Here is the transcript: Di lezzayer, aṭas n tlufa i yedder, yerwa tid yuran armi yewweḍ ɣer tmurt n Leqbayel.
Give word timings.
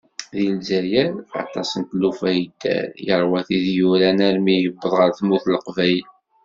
Di 0.33 0.43
lezzayer, 0.51 1.11
aṭas 1.41 1.69
n 1.79 1.83
tlufa 1.89 2.29
i 2.31 2.35
yedder, 2.41 2.87
yerwa 3.05 3.39
tid 3.47 3.65
yuran 3.77 4.19
armi 4.27 4.55
yewweḍ 4.57 4.93
ɣer 4.95 5.09
tmurt 5.17 5.45
n 5.47 5.51
Leqbayel. 5.55 6.07